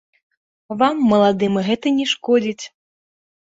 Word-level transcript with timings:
Вам, 0.79 0.95
маладым, 1.11 1.59
гэта 1.67 1.93
не 1.99 2.05
шкодзіць. 2.13 2.65